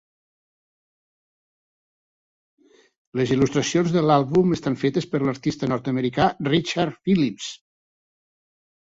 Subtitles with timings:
[3.21, 7.53] Les il·lustracions de l'àlbum estan fetes per l'artista nord-americà Richard Phillips.